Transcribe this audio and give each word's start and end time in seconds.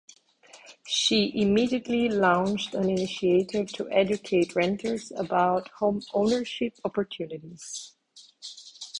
She 0.87 1.31
immediately 1.39 2.09
launched 2.09 2.73
an 2.73 2.89
initiative 2.89 3.71
to 3.73 3.87
educate 3.91 4.55
renters 4.55 5.11
about 5.11 5.69
homeownership 5.79 6.73
opportunities. 6.83 7.93